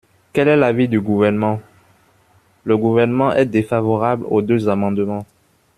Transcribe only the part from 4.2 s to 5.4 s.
aux deux amendements.